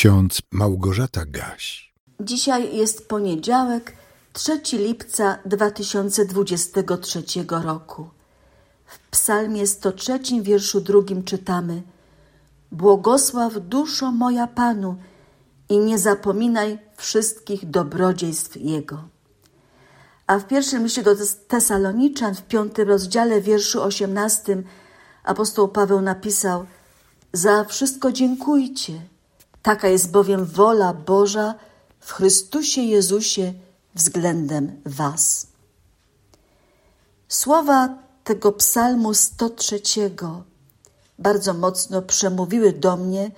ksiądz 0.00 0.42
Małgorzata 0.50 1.24
Gaś. 1.26 1.92
Dzisiaj 2.20 2.76
jest 2.76 3.08
poniedziałek, 3.08 3.96
3 4.32 4.60
lipca 4.72 5.38
2023 5.44 7.22
roku. 7.64 8.08
W 8.86 8.98
psalmie 9.10 9.66
103, 9.66 10.20
wierszu 10.42 10.80
drugim 10.80 11.24
czytamy 11.24 11.82
Błogosław 12.72 13.52
duszo 13.58 14.12
moja 14.12 14.46
Panu 14.46 14.96
i 15.68 15.78
nie 15.78 15.98
zapominaj 15.98 16.78
wszystkich 16.96 17.70
dobrodziejstw 17.70 18.56
Jego. 18.56 19.04
A 20.26 20.38
w 20.38 20.46
pierwszym 20.46 20.84
liście 20.84 21.02
do 21.02 21.14
Tesaloniczan 21.48 22.34
w 22.34 22.42
piątym 22.42 22.88
rozdziale, 22.88 23.40
wierszu 23.40 23.82
osiemnastym 23.82 24.64
apostoł 25.24 25.68
Paweł 25.68 26.00
napisał 26.00 26.66
Za 27.32 27.64
wszystko 27.64 28.12
dziękujcie– 28.12 29.00
Taka 29.62 29.88
jest 29.88 30.10
bowiem 30.10 30.44
wola 30.44 30.94
Boża 30.94 31.54
w 32.00 32.12
Chrystusie 32.12 32.80
Jezusie 32.80 33.52
względem 33.94 34.80
Was. 34.84 35.46
Słowa 37.28 37.98
tego 38.24 38.52
psalmu 38.52 39.14
103 39.14 39.80
bardzo 41.18 41.54
mocno 41.54 42.02
przemówiły 42.02 42.72
do 42.72 42.96
mnie, 42.96 43.30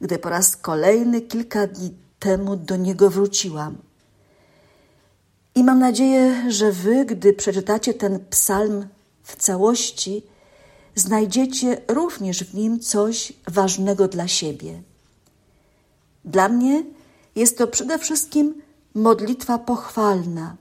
gdy 0.00 0.18
po 0.18 0.28
raz 0.28 0.56
kolejny 0.56 1.20
kilka 1.20 1.66
dni 1.66 1.94
temu 2.18 2.56
do 2.56 2.76
niego 2.76 3.10
wróciłam. 3.10 3.76
I 5.54 5.64
mam 5.64 5.78
nadzieję, 5.78 6.52
że 6.52 6.72
Wy, 6.72 7.04
gdy 7.04 7.32
przeczytacie 7.32 7.94
ten 7.94 8.24
psalm 8.30 8.88
w 9.22 9.36
całości, 9.36 10.22
znajdziecie 10.94 11.82
również 11.88 12.44
w 12.44 12.54
nim 12.54 12.80
coś 12.80 13.32
ważnego 13.48 14.08
dla 14.08 14.28
siebie. 14.28 14.82
Dla 16.24 16.48
mnie 16.48 16.84
jest 17.34 17.58
to 17.58 17.66
przede 17.66 17.98
wszystkim 17.98 18.62
modlitwa 18.94 19.58
pochwalna, 19.58 20.56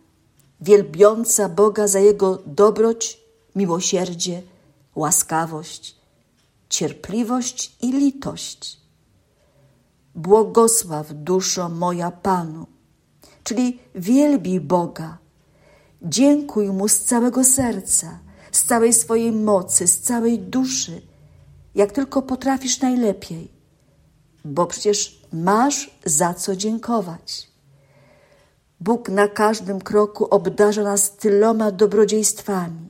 wielbiąca 0.62 1.50
Boga 1.50 1.88
za 1.88 2.00
Jego 2.00 2.44
dobroć, 2.46 3.22
miłosierdzie, 3.56 4.42
łaskawość, 4.96 5.96
cierpliwość 6.70 7.76
i 7.82 7.92
litość. 7.92 8.80
Błogosław 10.16 11.08
duszo 11.14 11.70
moja 11.70 12.12
Panu, 12.12 12.66
czyli 13.44 13.80
wielbi 13.96 14.60
Boga, 14.60 15.18
dziękuj 16.02 16.70
Mu 16.70 16.88
z 16.88 17.00
całego 17.00 17.44
serca, 17.44 18.20
z 18.52 18.64
całej 18.64 18.94
swojej 18.94 19.32
mocy, 19.32 19.88
z 19.88 20.00
całej 20.00 20.40
duszy, 20.40 21.02
jak 21.76 21.92
tylko 21.92 22.22
potrafisz 22.22 22.82
najlepiej, 22.82 23.59
bo 24.46 24.66
przecież 24.66 25.22
masz 25.34 26.00
za 26.06 26.34
co 26.34 26.56
dziękować. 26.56 27.50
Bóg 28.80 29.10
na 29.10 29.28
każdym 29.28 29.82
kroku 29.82 30.26
obdarza 30.26 30.84
nas 30.84 31.12
tyloma 31.12 31.72
dobrodziejstwami. 31.72 32.90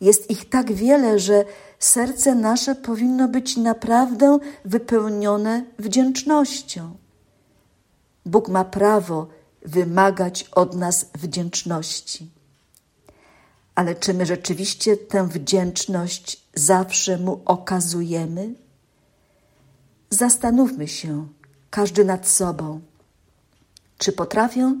Jest 0.00 0.30
ich 0.30 0.48
tak 0.48 0.72
wiele, 0.72 1.18
że 1.18 1.44
serce 1.78 2.34
nasze 2.34 2.74
powinno 2.74 3.28
być 3.28 3.56
naprawdę 3.56 4.38
wypełnione 4.64 5.64
wdzięcznością. 5.78 6.96
Bóg 8.26 8.48
ma 8.48 8.64
prawo 8.64 9.26
wymagać 9.62 10.42
od 10.52 10.74
nas 10.76 11.06
wdzięczności. 11.14 12.30
Ale 13.74 13.94
czy 13.94 14.14
my 14.14 14.26
rzeczywiście 14.26 14.96
tę 14.96 15.28
wdzięczność 15.28 16.44
zawsze 16.54 17.18
mu 17.18 17.40
okazujemy? 17.44 18.54
Zastanówmy 20.10 20.88
się, 20.88 21.26
każdy 21.70 22.04
nad 22.04 22.28
sobą. 22.28 22.80
Czy 23.98 24.12
potrafię 24.12 24.74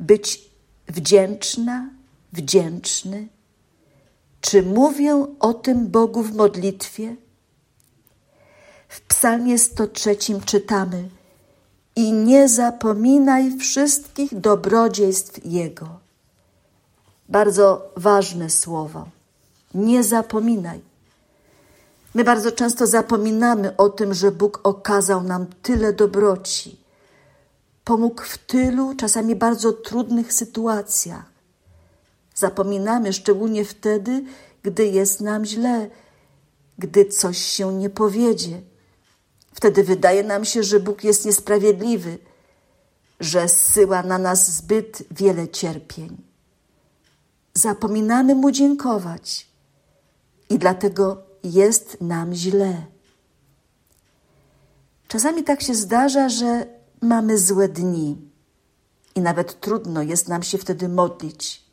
być 0.00 0.50
wdzięczna, 0.88 1.90
wdzięczny? 2.32 3.28
Czy 4.40 4.62
mówię 4.62 5.26
o 5.40 5.54
tym 5.54 5.88
Bogu 5.88 6.22
w 6.22 6.34
modlitwie? 6.34 7.16
W 8.88 9.00
Psalmie 9.00 9.58
103 9.58 10.16
czytamy: 10.44 11.08
I 11.96 12.12
nie 12.12 12.48
zapominaj 12.48 13.58
wszystkich 13.58 14.40
dobrodziejstw 14.40 15.40
Jego. 15.44 15.88
Bardzo 17.28 17.92
ważne 17.96 18.50
słowo. 18.50 19.08
Nie 19.74 20.04
zapominaj. 20.04 20.80
My 22.16 22.24
bardzo 22.24 22.52
często 22.52 22.86
zapominamy 22.86 23.76
o 23.76 23.88
tym, 23.88 24.14
że 24.14 24.32
Bóg 24.32 24.60
okazał 24.62 25.22
nam 25.22 25.46
tyle 25.62 25.92
dobroci, 25.92 26.80
pomógł 27.84 28.22
w 28.22 28.38
tylu, 28.38 28.94
czasami 28.94 29.36
bardzo 29.36 29.72
trudnych 29.72 30.32
sytuacjach. 30.32 31.24
Zapominamy 32.34 33.12
szczególnie 33.12 33.64
wtedy, 33.64 34.24
gdy 34.62 34.86
jest 34.86 35.20
nam 35.20 35.44
źle, 35.44 35.90
gdy 36.78 37.04
coś 37.04 37.38
się 37.38 37.72
nie 37.72 37.90
powiedzie. 37.90 38.60
Wtedy 39.54 39.84
wydaje 39.84 40.22
nam 40.22 40.44
się, 40.44 40.62
że 40.62 40.80
Bóg 40.80 41.04
jest 41.04 41.24
niesprawiedliwy, 41.24 42.18
że 43.20 43.48
zsyła 43.48 44.02
na 44.02 44.18
nas 44.18 44.50
zbyt 44.50 45.02
wiele 45.10 45.48
cierpień. 45.48 46.16
Zapominamy 47.54 48.34
Mu 48.34 48.50
dziękować 48.50 49.46
i 50.50 50.58
dlatego 50.58 51.26
jest 51.52 52.00
nam 52.00 52.34
źle. 52.34 52.82
Czasami 55.08 55.44
tak 55.44 55.62
się 55.62 55.74
zdarza, 55.74 56.28
że 56.28 56.66
mamy 57.00 57.38
złe 57.38 57.68
dni 57.68 58.16
i 59.14 59.20
nawet 59.20 59.60
trudno 59.60 60.02
jest 60.02 60.28
nam 60.28 60.42
się 60.42 60.58
wtedy 60.58 60.88
modlić. 60.88 61.66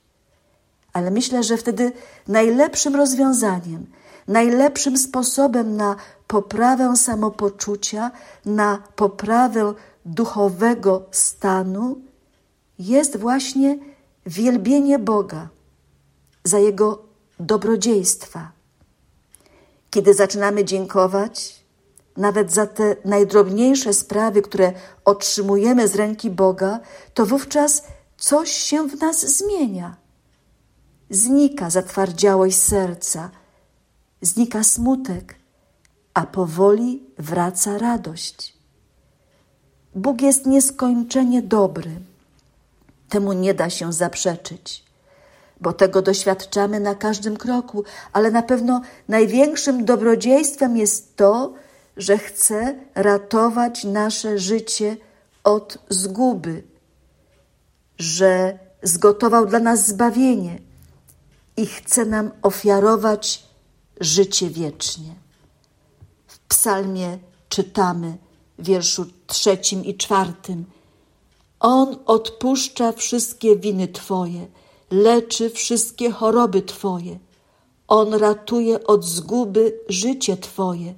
Ale 0.94 1.12
myślę, 1.12 1.44
że 1.44 1.58
wtedy 1.58 1.92
najlepszym 2.28 2.96
rozwiązaniem, 2.96 3.86
najlepszym 4.28 4.98
sposobem 4.98 5.76
na 5.76 5.96
poprawę 6.28 6.96
samopoczucia, 6.96 8.12
na 8.46 8.84
poprawę 8.96 9.74
duchowego 10.06 11.06
stanu 11.12 12.02
jest 12.80 13.18
właśnie 13.18 13.80
wielbienie 14.26 15.00
Boga 15.00 15.50
za 16.44 16.60
Jego 16.60 17.04
dobrodziejstwa. 17.40 18.52
Kiedy 19.94 20.14
zaczynamy 20.14 20.66
dziękować, 20.66 21.66
nawet 22.18 22.52
za 22.52 22.68
te 22.68 22.96
najdrobniejsze 23.06 23.94
sprawy, 23.94 24.42
które 24.42 24.74
otrzymujemy 25.06 25.88
z 25.88 25.96
ręki 25.96 26.30
Boga, 26.30 26.80
to 27.14 27.26
wówczas 27.26 27.84
coś 28.18 28.52
się 28.52 28.88
w 28.88 29.02
nas 29.02 29.38
zmienia. 29.38 29.96
Znika 31.10 31.70
zatwardziałość 31.70 32.58
serca, 32.58 33.30
znika 34.22 34.64
smutek, 34.64 35.36
a 36.14 36.26
powoli 36.26 37.04
wraca 37.18 37.78
radość. 37.78 38.58
Bóg 39.96 40.22
jest 40.22 40.46
nieskończenie 40.46 41.42
dobry. 41.42 41.92
Temu 43.10 43.34
nie 43.34 43.54
da 43.54 43.70
się 43.70 43.94
zaprzeczyć 43.94 44.83
bo 45.64 45.74
tego 45.74 46.02
doświadczamy 46.02 46.80
na 46.80 46.96
każdym 46.96 47.38
kroku, 47.38 47.84
ale 48.14 48.32
na 48.32 48.42
pewno 48.42 48.82
największym 49.08 49.86
dobrodziejstwem 49.86 50.78
jest 50.78 51.16
to, 51.16 51.54
że 51.98 52.18
chce 52.18 52.76
ratować 52.96 53.84
nasze 53.84 54.40
życie 54.40 54.98
od 55.44 55.78
zguby, 55.90 56.64
że 57.98 58.60
zgotował 58.84 59.46
dla 59.46 59.60
nas 59.60 59.88
zbawienie 59.88 60.60
i 61.58 61.66
chce 61.66 62.06
nam 62.06 62.32
ofiarować 62.42 63.44
życie 64.00 64.50
wiecznie. 64.50 65.16
W 66.28 66.40
psalmie 66.40 67.18
czytamy 67.50 68.18
w 68.60 68.66
wierszu 68.66 69.06
trzecim 69.28 69.86
i 69.86 69.98
czwartym 69.98 70.66
On 71.60 71.98
odpuszcza 72.06 72.92
wszystkie 72.92 73.56
winy 73.56 73.88
Twoje– 73.88 74.48
leczy 74.94 75.50
wszystkie 75.50 76.12
choroby 76.12 76.62
Twoje. 76.62 77.20
On 77.88 78.14
ratuje 78.14 78.84
od 78.84 79.06
zguby 79.06 79.80
życie 79.90 80.38
Twoje. 80.38 80.94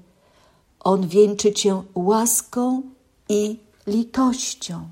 On 0.79 1.07
wieńczy 1.07 1.53
Cię 1.53 1.83
łaską 1.95 2.81
i 3.29 3.59
litością. 3.87 4.87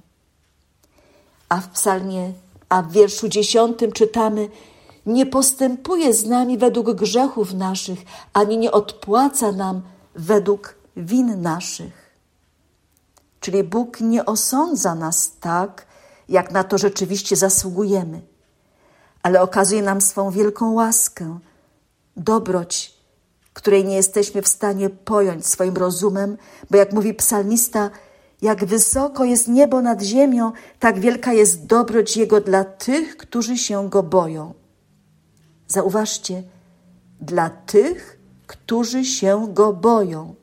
A 1.49 1.61
w 1.61 1.69
psalmie, 1.69 2.33
a 2.69 2.81
w 2.81 2.91
wierszu 2.91 3.27
dziesiątym 3.27 3.91
czytamy 3.91 4.49
nie 5.05 5.25
postępuje 5.25 6.13
z 6.13 6.25
nami 6.25 6.57
według 6.57 6.91
grzechów 6.91 7.53
naszych, 7.53 7.99
ani 8.33 8.57
nie 8.57 8.71
odpłaca 8.71 9.51
nam 9.51 9.81
według 10.15 10.75
win 10.97 11.41
naszych. 11.41 12.13
Czyli 13.39 13.63
Bóg 13.63 14.01
nie 14.01 14.25
osądza 14.25 14.95
nas 14.95 15.31
tak, 15.39 15.85
jak 16.29 16.51
na 16.51 16.63
to 16.63 16.77
rzeczywiście 16.77 17.35
zasługujemy 17.35 18.32
ale 19.23 19.41
okazuje 19.41 19.81
nam 19.81 20.01
swą 20.01 20.31
wielką 20.31 20.73
łaskę, 20.73 21.39
dobroć, 22.17 22.93
której 23.53 23.85
nie 23.85 23.95
jesteśmy 23.95 24.41
w 24.41 24.47
stanie 24.47 24.89
pojąć 24.89 25.45
swoim 25.45 25.75
rozumem, 25.75 26.37
bo 26.71 26.77
jak 26.77 26.93
mówi 26.93 27.13
psalmista, 27.13 27.89
Jak 28.43 28.65
wysoko 28.65 29.23
jest 29.23 29.47
niebo 29.47 29.81
nad 29.81 30.01
ziemią, 30.01 30.51
tak 30.79 30.99
wielka 30.99 31.33
jest 31.33 31.65
dobroć 31.65 32.17
Jego 32.17 32.41
dla 32.41 32.63
tych, 32.63 33.17
którzy 33.17 33.57
się 33.57 33.89
Go 33.89 34.03
boją. 34.03 34.53
Zauważcie, 35.67 36.43
dla 37.21 37.49
tych, 37.49 38.19
którzy 38.47 39.05
się 39.05 39.47
Go 39.53 39.73
boją. 39.73 40.35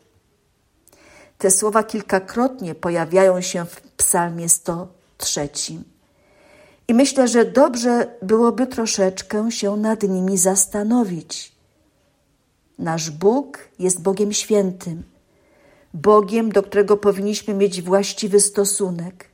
Te 1.38 1.50
słowa 1.50 1.82
kilkakrotnie 1.82 2.74
pojawiają 2.74 3.40
się 3.40 3.64
w 3.64 3.80
Psalmie 3.80 4.48
103. 4.48 5.48
I 6.90 6.94
myślę, 6.94 7.28
że 7.28 7.44
dobrze 7.44 8.18
byłoby 8.22 8.66
troszeczkę 8.66 9.50
się 9.50 9.76
nad 9.76 10.02
nimi 10.02 10.38
zastanowić. 10.38 11.52
Nasz 12.78 13.10
Bóg 13.10 13.58
jest 13.78 14.02
Bogiem 14.02 14.32
świętym, 14.32 15.02
Bogiem, 15.94 16.52
do 16.52 16.62
którego 16.62 16.96
powinniśmy 16.96 17.54
mieć 17.54 17.82
właściwy 17.82 18.40
stosunek. 18.40 19.28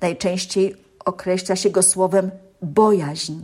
Najczęściej 0.00 0.76
określa 1.04 1.56
się 1.56 1.70
go 1.70 1.82
słowem 1.82 2.30
bojaźń. 2.62 3.34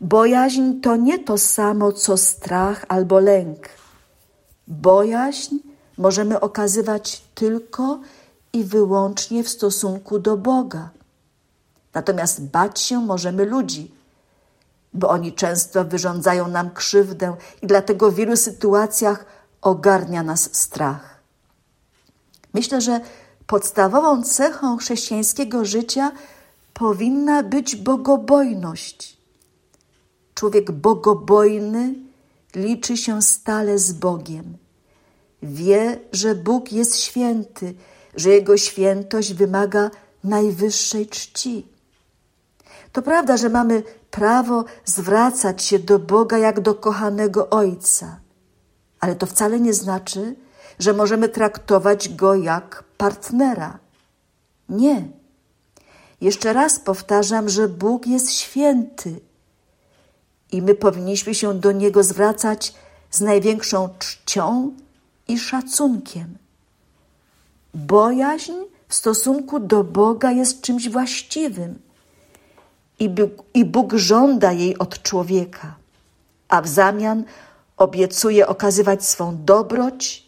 Bojaźń 0.00 0.80
to 0.80 0.96
nie 0.96 1.18
to 1.18 1.38
samo 1.38 1.92
co 1.92 2.16
strach 2.16 2.84
albo 2.88 3.20
lęk. 3.20 3.68
Bojaźń 4.68 5.56
możemy 5.98 6.40
okazywać 6.40 7.22
tylko 7.34 8.00
i 8.52 8.64
wyłącznie 8.64 9.44
w 9.44 9.48
stosunku 9.48 10.18
do 10.18 10.36
Boga. 10.36 10.90
Natomiast 11.94 12.44
bać 12.44 12.80
się 12.80 13.00
możemy 13.00 13.44
ludzi, 13.44 13.94
bo 14.92 15.08
oni 15.08 15.32
często 15.32 15.84
wyrządzają 15.84 16.48
nam 16.48 16.70
krzywdę 16.70 17.36
i 17.62 17.66
dlatego 17.66 18.10
w 18.10 18.14
wielu 18.14 18.36
sytuacjach 18.36 19.26
ogarnia 19.62 20.22
nas 20.22 20.56
strach. 20.56 21.20
Myślę, 22.54 22.80
że 22.80 23.00
podstawową 23.46 24.22
cechą 24.22 24.76
chrześcijańskiego 24.76 25.64
życia 25.64 26.12
powinna 26.74 27.42
być 27.42 27.76
bogobojność. 27.76 29.16
Człowiek 30.34 30.72
bogobojny 30.72 31.94
liczy 32.54 32.96
się 32.96 33.22
stale 33.22 33.78
z 33.78 33.92
Bogiem. 33.92 34.56
Wie, 35.42 36.00
że 36.12 36.34
Bóg 36.34 36.72
jest 36.72 36.96
święty, 36.96 37.74
że 38.16 38.30
Jego 38.30 38.56
świętość 38.56 39.34
wymaga 39.34 39.90
najwyższej 40.24 41.06
czci. 41.06 41.73
To 42.94 43.02
prawda, 43.02 43.36
że 43.36 43.48
mamy 43.48 43.82
prawo 44.10 44.64
zwracać 44.84 45.62
się 45.62 45.78
do 45.78 45.98
Boga 45.98 46.38
jak 46.38 46.60
do 46.60 46.74
kochanego 46.74 47.50
Ojca, 47.50 48.20
ale 49.00 49.16
to 49.16 49.26
wcale 49.26 49.60
nie 49.60 49.74
znaczy, 49.74 50.36
że 50.78 50.92
możemy 50.92 51.28
traktować 51.28 52.08
Go 52.08 52.34
jak 52.34 52.84
partnera. 52.96 53.78
Nie. 54.68 55.08
Jeszcze 56.20 56.52
raz 56.52 56.78
powtarzam, 56.78 57.48
że 57.48 57.68
Bóg 57.68 58.06
jest 58.06 58.32
święty 58.32 59.20
i 60.52 60.62
my 60.62 60.74
powinniśmy 60.74 61.34
się 61.34 61.54
do 61.54 61.72
Niego 61.72 62.02
zwracać 62.02 62.74
z 63.10 63.20
największą 63.20 63.88
czcią 63.98 64.72
i 65.28 65.38
szacunkiem. 65.38 66.38
Bojaźń 67.74 68.54
w 68.88 68.94
stosunku 68.94 69.60
do 69.60 69.84
Boga 69.84 70.30
jest 70.30 70.60
czymś 70.60 70.88
właściwym 70.88 71.83
i 72.98 73.08
Bóg, 73.08 73.30
i 73.54 73.64
Bóg 73.64 73.92
żąda 73.94 74.52
jej 74.52 74.78
od 74.78 75.02
człowieka, 75.02 75.74
a 76.48 76.62
w 76.62 76.68
zamian 76.68 77.24
obiecuje 77.76 78.46
okazywać 78.46 79.06
swą 79.06 79.44
dobroć, 79.44 80.26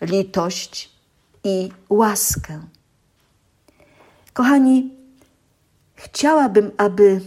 litość 0.00 0.90
i 1.44 1.68
łaskę. 1.88 2.60
Kochani, 4.32 4.94
chciałabym, 5.94 6.70
aby 6.76 7.20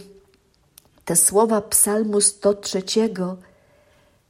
te 1.04 1.16
słowa 1.16 1.60
Psalmu 1.60 2.20
103 2.20 2.82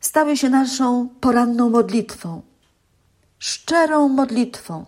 stały 0.01 0.37
się 0.37 0.49
naszą 0.49 1.09
poranną 1.21 1.71
modlitwą, 1.71 2.43
szczerą 3.39 4.09
modlitwą, 4.09 4.85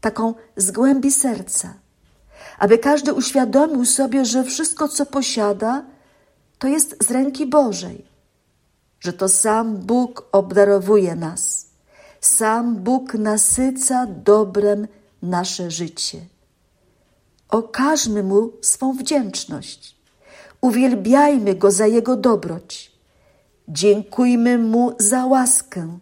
taką 0.00 0.34
z 0.56 0.70
głębi 0.70 1.10
serca, 1.10 1.74
aby 2.58 2.78
każdy 2.78 3.14
uświadomił 3.14 3.84
sobie, 3.84 4.24
że 4.24 4.44
wszystko, 4.44 4.88
co 4.88 5.06
posiada, 5.06 5.84
to 6.58 6.68
jest 6.68 7.04
z 7.04 7.10
ręki 7.10 7.46
Bożej, 7.46 8.04
że 9.00 9.12
to 9.12 9.28
sam 9.28 9.76
Bóg 9.76 10.28
obdarowuje 10.32 11.16
nas, 11.16 11.66
sam 12.20 12.76
Bóg 12.76 13.14
nasyca 13.14 14.06
dobrem 14.06 14.88
nasze 15.22 15.70
życie. 15.70 16.18
Okażmy 17.48 18.22
Mu 18.22 18.52
swą 18.62 18.92
wdzięczność, 18.92 19.96
uwielbiajmy 20.60 21.54
Go 21.54 21.70
za 21.70 21.86
Jego 21.86 22.16
dobroć, 22.16 22.92
dziękujmy 23.68 24.58
Mu 24.58 24.92
za 24.98 25.26
łaskę 25.26 25.98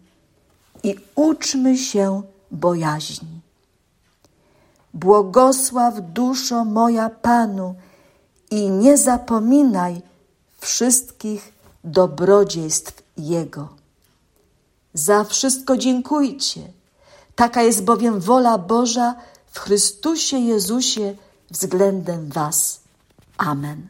i 0.83 0.95
uczmy 1.15 1.77
się 1.77 2.21
bojaźni. 2.51 3.44
Błogosław 4.95 5.93
duszo 6.13 6.65
moja 6.65 7.09
Panu 7.09 7.75
i 8.51 8.69
nie 8.69 8.97
zapominaj 8.97 10.01
wszystkich 10.59 11.53
dobrodziejstw 11.83 13.03
Jego. 13.17 13.67
Za 14.93 15.23
wszystko 15.23 15.77
dziękujcie. 15.77 16.61
Taka 17.35 17.63
jest 17.63 17.83
bowiem 17.83 18.19
wola 18.19 18.57
Boża 18.57 19.15
w 19.51 19.59
Chrystusie 19.59 20.37
Jezusie 20.37 21.15
względem 21.51 22.29
Was. 22.29 22.79
Amen. 23.37 23.83